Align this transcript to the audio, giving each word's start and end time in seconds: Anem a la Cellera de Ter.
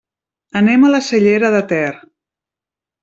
Anem 0.61 0.87
a 0.87 0.89
la 0.95 1.01
Cellera 1.09 1.51
de 1.57 1.61
Ter. 1.73 1.93